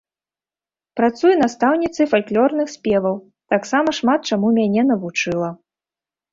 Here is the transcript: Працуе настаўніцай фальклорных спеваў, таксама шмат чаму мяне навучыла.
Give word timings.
Працуе 0.99 1.33
настаўніцай 1.41 2.09
фальклорных 2.15 2.67
спеваў, 2.77 3.15
таксама 3.57 3.89
шмат 4.01 4.21
чаму 4.33 4.47
мяне 4.59 4.81
навучыла. 4.93 5.49